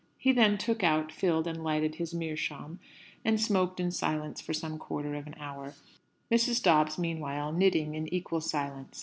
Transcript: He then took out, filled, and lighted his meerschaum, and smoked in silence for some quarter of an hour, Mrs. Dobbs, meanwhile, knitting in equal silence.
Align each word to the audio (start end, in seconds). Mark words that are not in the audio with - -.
He 0.17 0.31
then 0.31 0.57
took 0.57 0.83
out, 0.83 1.11
filled, 1.11 1.45
and 1.45 1.63
lighted 1.63 1.93
his 1.93 2.11
meerschaum, 2.11 2.79
and 3.23 3.39
smoked 3.39 3.79
in 3.79 3.91
silence 3.91 4.41
for 4.41 4.51
some 4.51 4.79
quarter 4.79 5.13
of 5.13 5.27
an 5.27 5.35
hour, 5.37 5.75
Mrs. 6.31 6.59
Dobbs, 6.63 6.97
meanwhile, 6.97 7.51
knitting 7.53 7.93
in 7.93 8.11
equal 8.11 8.41
silence. 8.41 8.99